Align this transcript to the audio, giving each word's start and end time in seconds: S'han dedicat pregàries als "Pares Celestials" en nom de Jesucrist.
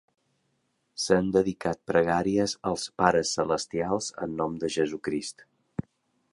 S'han 1.03 1.27
dedicat 1.35 1.81
pregàries 1.91 2.57
als 2.71 2.87
"Pares 3.03 3.35
Celestials" 3.39 4.11
en 4.27 4.35
nom 4.43 4.59
de 4.65 4.75
Jesucrist. 4.79 5.49